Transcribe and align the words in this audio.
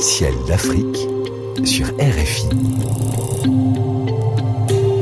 Ciel 0.00 0.32
d'Afrique 0.48 0.96
sur 1.62 1.86
RFI. 1.98 2.48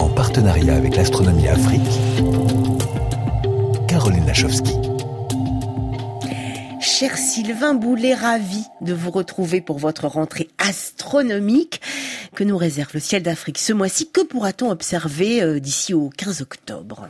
En 0.00 0.08
partenariat 0.08 0.74
avec 0.74 0.96
l'Astronomie 0.96 1.46
Afrique, 1.46 1.80
Caroline 3.86 4.26
Lachowski. 4.26 4.74
Cher 6.80 7.16
Sylvain 7.16 7.74
Boulet, 7.74 8.14
ravi 8.14 8.64
de 8.80 8.92
vous 8.92 9.12
retrouver 9.12 9.60
pour 9.60 9.78
votre 9.78 10.08
rentrée 10.08 10.48
astronomique 10.58 11.80
que 12.34 12.42
nous 12.42 12.56
réserve 12.56 12.90
le 12.94 13.00
ciel 13.00 13.22
d'Afrique 13.22 13.58
ce 13.58 13.72
mois-ci. 13.72 14.10
Que 14.10 14.22
pourra-t-on 14.22 14.68
observer 14.68 15.42
euh, 15.42 15.60
d'ici 15.60 15.94
au 15.94 16.10
15 16.10 16.42
octobre? 16.42 17.08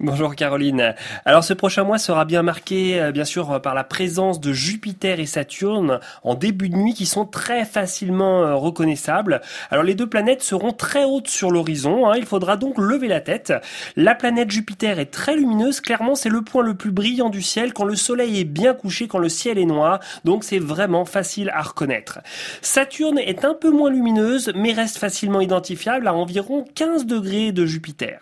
Bonjour 0.00 0.36
Caroline. 0.36 0.94
Alors 1.24 1.42
ce 1.42 1.52
prochain 1.52 1.82
mois 1.82 1.98
sera 1.98 2.24
bien 2.24 2.44
marqué 2.44 3.00
euh, 3.00 3.10
bien 3.10 3.24
sûr 3.24 3.60
par 3.60 3.74
la 3.74 3.82
présence 3.82 4.38
de 4.38 4.52
Jupiter 4.52 5.18
et 5.18 5.26
Saturne 5.26 5.98
en 6.22 6.36
début 6.36 6.68
de 6.68 6.76
nuit 6.76 6.94
qui 6.94 7.04
sont 7.04 7.26
très 7.26 7.64
facilement 7.64 8.44
euh, 8.44 8.54
reconnaissables. 8.54 9.40
Alors 9.72 9.82
les 9.82 9.96
deux 9.96 10.08
planètes 10.08 10.44
seront 10.44 10.70
très 10.70 11.02
hautes 11.02 11.26
sur 11.26 11.50
l'horizon, 11.50 12.08
hein. 12.08 12.14
il 12.16 12.26
faudra 12.26 12.56
donc 12.56 12.78
lever 12.78 13.08
la 13.08 13.20
tête. 13.20 13.52
La 13.96 14.14
planète 14.14 14.52
Jupiter 14.52 15.00
est 15.00 15.10
très 15.10 15.34
lumineuse, 15.34 15.80
clairement 15.80 16.14
c'est 16.14 16.28
le 16.28 16.42
point 16.42 16.62
le 16.62 16.74
plus 16.74 16.92
brillant 16.92 17.28
du 17.28 17.42
ciel 17.42 17.72
quand 17.72 17.84
le 17.84 17.96
soleil 17.96 18.38
est 18.38 18.44
bien 18.44 18.74
couché, 18.74 19.08
quand 19.08 19.18
le 19.18 19.28
ciel 19.28 19.58
est 19.58 19.66
noir, 19.66 19.98
donc 20.22 20.44
c'est 20.44 20.60
vraiment 20.60 21.06
facile 21.06 21.50
à 21.52 21.62
reconnaître. 21.62 22.20
Saturne 22.62 23.18
est 23.18 23.44
un 23.44 23.54
peu 23.54 23.70
moins 23.70 23.90
lumineuse 23.90 24.52
mais 24.54 24.72
reste 24.72 24.98
facilement 24.98 25.40
identifiable 25.40 26.06
à 26.06 26.14
environ 26.14 26.64
15 26.76 27.04
degrés 27.04 27.50
de 27.50 27.66
Jupiter. 27.66 28.20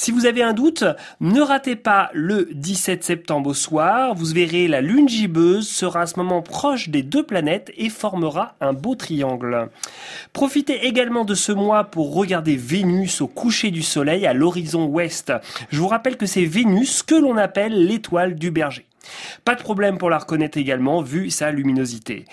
Si 0.00 0.12
vous 0.12 0.24
avez 0.24 0.42
un 0.42 0.54
doute, 0.54 0.84
ne 1.20 1.42
ratez 1.42 1.76
pas 1.76 2.08
le 2.14 2.48
17 2.52 3.04
septembre 3.04 3.50
au 3.50 3.54
soir. 3.54 4.14
Vous 4.14 4.24
verrez 4.32 4.66
la 4.66 4.80
lune 4.80 5.06
gibbeuse 5.06 5.68
sera 5.68 6.00
à 6.00 6.06
ce 6.06 6.18
moment 6.18 6.40
proche 6.40 6.88
des 6.88 7.02
deux 7.02 7.22
planètes 7.22 7.70
et 7.76 7.90
formera 7.90 8.54
un 8.62 8.72
beau 8.72 8.94
triangle. 8.94 9.68
Profitez 10.32 10.86
également 10.86 11.26
de 11.26 11.34
ce 11.34 11.52
mois 11.52 11.84
pour 11.84 12.14
regarder 12.14 12.56
Vénus 12.56 13.20
au 13.20 13.26
coucher 13.26 13.70
du 13.70 13.82
soleil 13.82 14.26
à 14.26 14.32
l'horizon 14.32 14.86
ouest. 14.86 15.34
Je 15.68 15.78
vous 15.78 15.88
rappelle 15.88 16.16
que 16.16 16.24
c'est 16.24 16.46
Vénus 16.46 17.02
que 17.02 17.14
l'on 17.14 17.36
appelle 17.36 17.86
l'étoile 17.86 18.36
du 18.36 18.50
berger. 18.50 18.86
Pas 19.44 19.54
de 19.54 19.62
problème 19.62 19.98
pour 19.98 20.10
la 20.10 20.18
reconnaître 20.18 20.58
également 20.58 21.02
vu 21.02 21.30
sa 21.30 21.50
luminosité. 21.50 22.24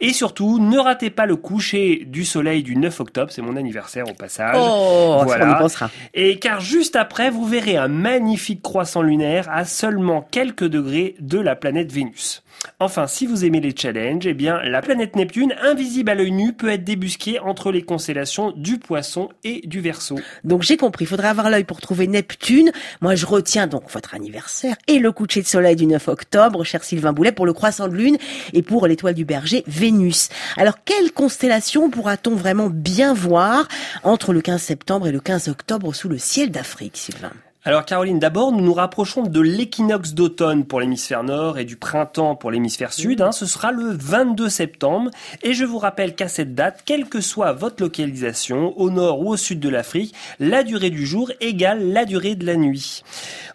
Et 0.00 0.12
surtout, 0.12 0.58
ne 0.58 0.78
ratez 0.78 1.10
pas 1.10 1.26
le 1.26 1.36
coucher 1.36 2.04
du 2.06 2.24
soleil 2.24 2.62
du 2.62 2.76
9 2.76 3.00
octobre, 3.00 3.30
c'est 3.30 3.42
mon 3.42 3.56
anniversaire 3.56 4.08
au 4.08 4.14
passage. 4.14 4.56
Oh, 4.58 5.22
voilà. 5.24 5.56
on 5.56 5.62
pensera. 5.62 5.90
Et 6.14 6.38
car 6.38 6.60
juste 6.60 6.96
après, 6.96 7.30
vous 7.30 7.46
verrez 7.46 7.76
un 7.76 7.88
magnifique 7.88 8.62
croissant 8.62 9.02
lunaire 9.02 9.48
à 9.50 9.64
seulement 9.64 10.26
quelques 10.30 10.64
degrés 10.64 11.14
de 11.20 11.38
la 11.38 11.56
planète 11.56 11.92
Vénus. 11.92 12.42
Enfin, 12.78 13.06
si 13.06 13.26
vous 13.26 13.44
aimez 13.44 13.60
les 13.60 13.74
challenges, 13.76 14.26
eh 14.26 14.34
bien, 14.34 14.60
la 14.62 14.82
planète 14.82 15.16
Neptune, 15.16 15.54
invisible 15.62 16.10
à 16.10 16.14
l'œil 16.14 16.32
nu, 16.32 16.52
peut 16.52 16.68
être 16.68 16.84
débusquée 16.84 17.38
entre 17.38 17.72
les 17.72 17.82
constellations 17.82 18.52
du 18.52 18.78
Poisson 18.78 19.28
et 19.44 19.62
du 19.66 19.80
Verseau. 19.80 20.18
Donc 20.44 20.62
j'ai 20.62 20.76
compris, 20.76 21.04
il 21.04 21.08
faudrait 21.08 21.28
avoir 21.28 21.50
l'œil 21.50 21.64
pour 21.64 21.80
trouver 21.80 22.06
Neptune. 22.06 22.72
Moi, 23.00 23.14
je 23.14 23.26
retiens 23.26 23.66
donc 23.66 23.90
votre 23.90 24.14
anniversaire 24.14 24.76
et 24.88 24.98
le 24.98 25.12
coucher 25.12 25.42
de 25.42 25.46
soleil 25.46 25.76
du 25.76 25.86
9 25.86 26.08
octobre, 26.08 26.15
cher 26.64 26.84
Sylvain 26.84 27.12
Boulet, 27.12 27.32
pour 27.32 27.46
le 27.46 27.52
croissant 27.52 27.88
de 27.88 27.94
lune 27.94 28.18
et 28.52 28.62
pour 28.62 28.86
l'étoile 28.86 29.14
du 29.14 29.24
berger, 29.24 29.64
Vénus. 29.66 30.28
Alors, 30.56 30.74
quelle 30.84 31.12
constellation 31.12 31.90
pourra-t-on 31.90 32.34
vraiment 32.34 32.68
bien 32.70 33.14
voir 33.14 33.68
entre 34.02 34.32
le 34.32 34.40
15 34.40 34.60
septembre 34.60 35.08
et 35.08 35.12
le 35.12 35.20
15 35.20 35.48
octobre 35.48 35.94
sous 35.94 36.08
le 36.08 36.18
ciel 36.18 36.50
d'Afrique, 36.50 36.96
Sylvain? 36.96 37.32
Alors 37.66 37.84
Caroline, 37.84 38.20
d'abord, 38.20 38.52
nous 38.52 38.60
nous 38.60 38.72
rapprochons 38.72 39.22
de 39.24 39.40
l'équinoxe 39.40 40.14
d'automne 40.14 40.64
pour 40.64 40.78
l'hémisphère 40.78 41.24
nord 41.24 41.58
et 41.58 41.64
du 41.64 41.74
printemps 41.74 42.36
pour 42.36 42.52
l'hémisphère 42.52 42.92
sud. 42.92 43.20
Hein. 43.20 43.32
Ce 43.32 43.44
sera 43.44 43.72
le 43.72 43.90
22 43.90 44.48
septembre. 44.48 45.10
Et 45.42 45.52
je 45.52 45.64
vous 45.64 45.78
rappelle 45.78 46.14
qu'à 46.14 46.28
cette 46.28 46.54
date, 46.54 46.84
quelle 46.84 47.06
que 47.06 47.20
soit 47.20 47.54
votre 47.54 47.82
localisation, 47.82 48.72
au 48.78 48.88
nord 48.90 49.18
ou 49.18 49.30
au 49.30 49.36
sud 49.36 49.58
de 49.58 49.68
l'Afrique, 49.68 50.14
la 50.38 50.62
durée 50.62 50.90
du 50.90 51.04
jour 51.04 51.32
égale 51.40 51.92
la 51.92 52.04
durée 52.04 52.36
de 52.36 52.46
la 52.46 52.54
nuit. 52.54 53.02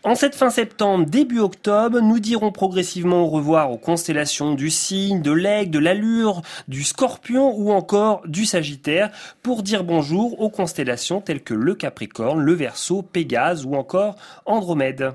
En 0.04 0.16
cette 0.16 0.36
fin 0.36 0.50
septembre, 0.50 1.06
début 1.06 1.40
octobre, 1.40 2.02
nous 2.02 2.20
dirons 2.20 2.52
progressivement 2.52 3.24
au 3.24 3.28
revoir 3.28 3.72
aux 3.72 3.78
constellations 3.78 4.56
du 4.56 4.72
cygne, 4.72 5.22
de 5.22 5.32
l'aigle, 5.32 5.72
de 5.72 5.80
l'allure, 5.80 6.42
du 6.68 6.84
scorpion 6.84 7.54
ou 7.56 7.72
encore 7.72 8.24
du 8.28 8.44
sagittaire 8.44 9.10
pour 9.42 9.64
dire 9.64 9.86
bonjour 9.86 10.42
aux 10.42 10.50
constellations 10.50 11.22
telles 11.22 11.44
que 11.44 11.54
le 11.54 11.76
capricorne, 11.76 12.42
le 12.42 12.54
verseau, 12.54 13.04
Pégase 13.04 13.66
ou 13.66 13.76
encore 13.76 14.01
Andromède. 14.46 15.14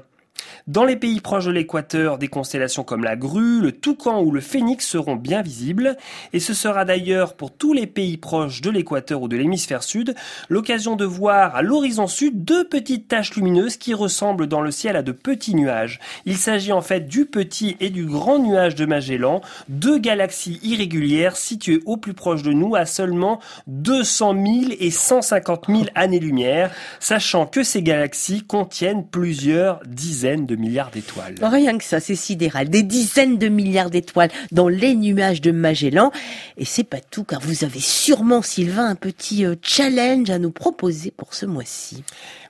Dans 0.66 0.84
les 0.84 0.96
pays 0.96 1.20
proches 1.20 1.46
de 1.46 1.52
l'équateur, 1.52 2.18
des 2.18 2.28
constellations 2.28 2.84
comme 2.84 3.04
la 3.04 3.16
grue, 3.16 3.60
le 3.60 3.72
toucan 3.72 4.22
ou 4.22 4.30
le 4.30 4.40
phénix 4.40 4.86
seront 4.86 5.16
bien 5.16 5.42
visibles, 5.42 5.96
et 6.32 6.40
ce 6.40 6.54
sera 6.54 6.84
d'ailleurs 6.84 7.34
pour 7.34 7.52
tous 7.52 7.72
les 7.72 7.86
pays 7.86 8.16
proches 8.16 8.60
de 8.60 8.70
l'équateur 8.70 9.22
ou 9.22 9.28
de 9.28 9.36
l'hémisphère 9.36 9.82
sud 9.82 10.14
l'occasion 10.48 10.96
de 10.96 11.04
voir 11.04 11.56
à 11.56 11.62
l'horizon 11.62 12.06
sud 12.06 12.44
deux 12.44 12.68
petites 12.68 13.08
taches 13.08 13.34
lumineuses 13.34 13.76
qui 13.76 13.94
ressemblent 13.94 14.46
dans 14.46 14.60
le 14.60 14.70
ciel 14.70 14.96
à 14.96 15.02
de 15.02 15.12
petits 15.12 15.54
nuages. 15.54 16.00
Il 16.24 16.36
s'agit 16.36 16.72
en 16.72 16.82
fait 16.82 17.06
du 17.06 17.26
petit 17.26 17.76
et 17.80 17.90
du 17.90 18.04
grand 18.04 18.38
nuage 18.38 18.74
de 18.74 18.86
Magellan, 18.86 19.40
deux 19.68 19.98
galaxies 19.98 20.60
irrégulières 20.62 21.36
situées 21.36 21.80
au 21.86 21.96
plus 21.96 22.14
proche 22.14 22.42
de 22.42 22.52
nous 22.52 22.74
à 22.74 22.86
seulement 22.86 23.40
200 23.66 24.34
000 24.34 24.46
et 24.78 24.90
150 24.90 25.66
000 25.68 25.82
années-lumière, 25.94 26.70
sachant 27.00 27.46
que 27.46 27.62
ces 27.62 27.82
galaxies 27.82 28.42
contiennent 28.42 29.06
plusieurs 29.06 29.80
dizaines 29.86 30.35
de 30.44 30.56
milliards 30.56 30.90
d'étoiles. 30.90 31.36
Rien 31.40 31.78
que 31.78 31.84
ça, 31.84 32.00
c'est 32.00 32.16
sidéral. 32.16 32.68
Des 32.68 32.82
dizaines 32.82 33.38
de 33.38 33.48
milliards 33.48 33.90
d'étoiles 33.90 34.30
dans 34.52 34.68
les 34.68 34.94
nuages 34.94 35.40
de 35.40 35.52
Magellan. 35.52 36.10
Et 36.58 36.64
c'est 36.64 36.84
pas 36.84 37.00
tout, 37.00 37.24
car 37.24 37.40
vous 37.40 37.64
avez 37.64 37.80
sûrement, 37.80 38.42
Sylvain, 38.42 38.86
un 38.86 38.94
petit 38.94 39.44
euh, 39.44 39.54
challenge 39.62 40.28
à 40.30 40.38
nous 40.38 40.50
proposer 40.50 41.10
pour 41.10 41.34
ce 41.34 41.46
mois-ci. 41.46 42.02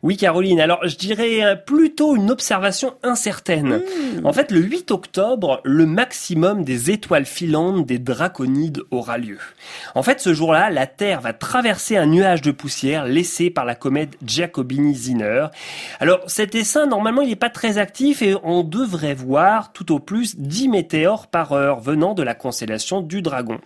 Oui, 0.03 0.17
Caroline. 0.17 0.61
Alors, 0.61 0.87
je 0.87 0.97
dirais 0.97 1.43
euh, 1.43 1.57
plutôt 1.57 2.17
une 2.17 2.31
observation 2.31 2.95
incertaine. 3.03 3.81
Hmm. 3.81 4.27
En 4.27 4.33
fait, 4.33 4.53
le 4.53 4.61
8 4.61 4.91
octobre, 4.91 5.61
le 5.65 5.87
maximum 5.87 6.65
des 6.65 6.91
étoiles 6.91 7.27
filantes 7.27 7.87
des 7.87 7.99
draconides 7.99 8.83
aura 8.91 9.19
lieu. 9.19 9.39
En 9.95 10.03
fait, 10.03 10.21
ce 10.21 10.33
jour-là, 10.33 10.71
la 10.71 10.87
Terre 10.87 11.21
va 11.21 11.33
traverser 11.33 11.97
un 11.97 12.07
nuage 12.07 12.43
de 12.43 12.51
poussière 12.51 13.05
laissé 13.05 13.51
par 13.51 13.65
la 13.65 13.75
comète 13.75 14.17
Giacobini-Zinner. 14.25 15.49
Alors, 16.01 16.21
cet 16.27 16.55
essaim, 16.55 16.87
normalement, 16.87 17.23
il 17.23 17.29
n'est 17.29 17.37
pas 17.37 17.51
très 17.51 17.76
actif 17.79 18.23
et 18.23 18.35
on 18.43 18.63
devrait 18.63 19.15
voir 19.15 19.73
tout 19.73 19.93
au 19.93 19.99
plus 19.99 20.37
10 20.39 20.69
météores 20.69 21.27
par 21.27 21.53
heure 21.53 21.81
venant 21.81 22.15
de 22.15 22.23
la 22.23 22.35
constellation 22.35 23.01
du 23.01 23.23
Dragon. 23.23 23.59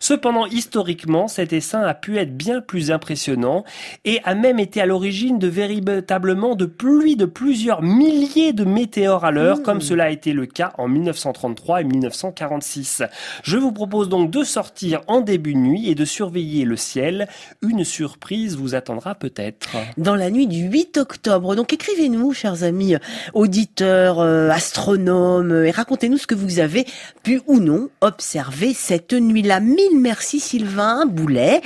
Cependant, 0.00 0.46
historiquement, 0.46 1.28
cet 1.28 1.52
essaim 1.52 1.82
a 1.82 1.94
pu 1.94 2.18
être 2.18 2.36
bien 2.36 2.60
plus 2.60 2.90
impressionnant 2.90 3.64
et 4.04 4.20
a 4.24 4.34
même 4.34 4.58
été 4.58 4.80
à 4.80 4.86
l'origine 4.86 5.38
de 5.38 5.48
véritablement 5.48 6.54
de 6.54 6.66
pluies 6.66 7.16
de 7.16 7.24
plusieurs 7.24 7.82
milliers 7.82 8.52
de 8.52 8.64
météores 8.64 9.24
à 9.24 9.30
l'heure, 9.30 9.62
comme 9.62 9.78
mmh. 9.78 9.82
cela 9.82 10.04
a 10.04 10.10
été 10.10 10.32
le 10.32 10.46
cas 10.46 10.72
en 10.78 10.88
1933 10.88 11.82
et 11.82 11.84
1946. 11.84 13.02
Je 13.42 13.56
vous 13.56 13.72
propose 13.72 14.08
donc 14.08 14.30
de 14.30 14.44
sortir 14.44 15.02
en 15.06 15.20
début 15.20 15.54
de 15.54 15.58
nuit 15.58 15.90
et 15.90 15.94
de 15.94 16.04
surveiller 16.04 16.64
le 16.64 16.76
ciel. 16.76 17.28
Une 17.62 17.84
surprise 17.84 18.56
vous 18.56 18.74
attendra 18.74 19.14
peut-être. 19.14 19.70
Dans 19.96 20.14
la 20.14 20.30
nuit 20.30 20.46
du 20.46 20.68
8 20.68 20.98
octobre. 20.98 21.54
Donc 21.54 21.72
écrivez-nous, 21.72 22.32
chers 22.32 22.62
amis 22.62 22.96
auditeurs, 23.34 23.45
euh, 23.80 24.50
astronomes, 24.50 25.64
et 25.64 25.70
racontez-nous 25.70 26.18
ce 26.18 26.26
que 26.26 26.34
vous 26.34 26.58
avez 26.58 26.86
pu 27.22 27.40
ou 27.46 27.60
non 27.60 27.88
observer 28.00 28.74
cette 28.74 29.12
nuit-là. 29.12 29.60
Mille 29.60 30.00
merci 30.00 30.40
Sylvain 30.40 31.06
Boulet. 31.06 31.60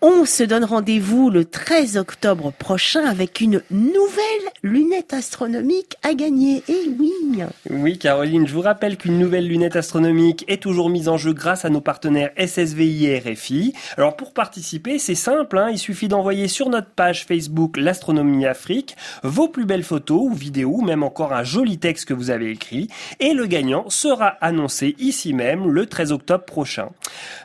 On 0.00 0.24
se 0.24 0.42
donne 0.42 0.64
rendez-vous 0.64 1.30
le 1.30 1.44
13 1.44 1.96
octobre 1.96 2.52
prochain 2.52 3.04
avec 3.04 3.40
une 3.40 3.62
nouvelle 3.70 4.24
lunette 4.62 5.12
astronomique 5.12 5.96
à 6.02 6.14
gagner. 6.14 6.62
Et 6.68 6.84
eh 6.86 6.90
oui. 6.98 7.12
Oui, 7.70 7.98
Caroline, 7.98 8.46
je 8.46 8.54
vous 8.54 8.60
rappelle 8.60 8.96
qu'une 8.96 9.18
nouvelle 9.18 9.48
lunette 9.48 9.76
astronomique 9.76 10.44
est 10.48 10.62
toujours 10.62 10.90
mise 10.90 11.08
en 11.08 11.16
jeu 11.16 11.32
grâce 11.32 11.64
à 11.64 11.70
nos 11.70 11.80
partenaires 11.80 12.30
SSVI 12.38 13.06
et 13.06 13.18
RFI. 13.18 13.74
Alors 13.96 14.16
pour 14.16 14.32
participer, 14.32 14.98
c'est 14.98 15.14
simple, 15.14 15.58
hein, 15.58 15.68
il 15.70 15.78
suffit 15.78 16.08
d'envoyer 16.08 16.48
sur 16.48 16.68
notre 16.68 16.90
page 16.90 17.24
Facebook 17.24 17.76
l'astronomie 17.76 18.46
Afrique 18.46 18.96
vos 19.22 19.48
plus 19.48 19.64
belles 19.64 19.82
photos 19.82 20.20
ou 20.22 20.32
vidéos, 20.32 20.80
même 20.80 21.02
un 21.32 21.44
joli 21.44 21.78
texte 21.78 22.06
que 22.06 22.14
vous 22.14 22.30
avez 22.30 22.50
écrit, 22.50 22.88
et 23.20 23.32
le 23.32 23.46
gagnant 23.46 23.88
sera 23.88 24.28
annoncé 24.40 24.94
ici 24.98 25.32
même 25.32 25.68
le 25.68 25.86
13 25.86 26.12
octobre 26.12 26.44
prochain. 26.44 26.90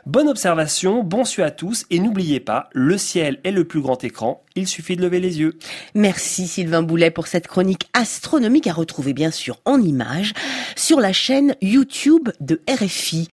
Bonne 0.06 0.28
observation, 0.28 1.02
bon 1.02 1.24
su 1.24 1.42
à 1.42 1.50
tous, 1.50 1.86
et 1.90 1.98
n'oubliez 1.98 2.40
pas, 2.40 2.68
le 2.72 2.98
ciel 2.98 3.38
est 3.44 3.50
le 3.50 3.64
plus 3.64 3.80
grand 3.80 4.02
écran, 4.04 4.42
il 4.56 4.66
suffit 4.66 4.96
de 4.96 5.02
lever 5.02 5.20
les 5.20 5.40
yeux. 5.40 5.58
Merci 5.94 6.46
Sylvain 6.46 6.82
Boulet 6.82 7.10
pour 7.10 7.26
cette 7.26 7.46
chronique 7.46 7.88
astronomique 7.92 8.66
à 8.66 8.72
retrouver 8.72 9.12
bien 9.12 9.30
sûr 9.30 9.58
en 9.64 9.80
images 9.80 10.32
sur 10.76 11.00
la 11.00 11.12
chaîne 11.12 11.54
YouTube 11.60 12.30
de 12.40 12.60
RFI. 12.68 13.28